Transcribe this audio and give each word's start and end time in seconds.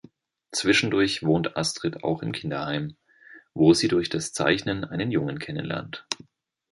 Zwischendurch 0.51 1.21
wohnt 1.21 1.55
Astrid 1.55 2.03
auch 2.03 2.23
im 2.23 2.31
Kinderheim, 2.31 2.95
wo 3.53 3.75
sie 3.75 3.87
durch 3.87 4.09
das 4.09 4.33
Zeichnen 4.33 4.83
einen 4.83 5.11
Jungen 5.11 5.37
kennenlernt. 5.37 6.07